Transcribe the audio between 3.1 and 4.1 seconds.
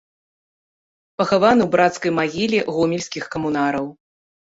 камунараў.